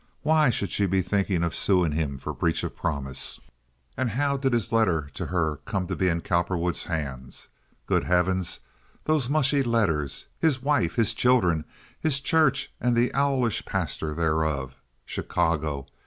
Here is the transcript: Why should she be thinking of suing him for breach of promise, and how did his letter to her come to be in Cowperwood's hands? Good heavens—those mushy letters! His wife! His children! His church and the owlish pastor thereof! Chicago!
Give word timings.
Why 0.23 0.49
should 0.49 0.71
she 0.71 0.87
be 0.87 1.03
thinking 1.03 1.43
of 1.43 1.55
suing 1.55 1.91
him 1.91 2.17
for 2.17 2.33
breach 2.33 2.63
of 2.63 2.75
promise, 2.75 3.39
and 3.95 4.09
how 4.09 4.35
did 4.35 4.51
his 4.51 4.71
letter 4.73 5.11
to 5.13 5.27
her 5.27 5.57
come 5.57 5.85
to 5.85 5.95
be 5.95 6.07
in 6.09 6.21
Cowperwood's 6.21 6.85
hands? 6.85 7.49
Good 7.85 8.05
heavens—those 8.05 9.29
mushy 9.29 9.61
letters! 9.61 10.25
His 10.39 10.59
wife! 10.59 10.95
His 10.95 11.13
children! 11.13 11.65
His 11.99 12.19
church 12.19 12.71
and 12.81 12.95
the 12.95 13.13
owlish 13.13 13.63
pastor 13.63 14.15
thereof! 14.15 14.73
Chicago! 15.05 15.85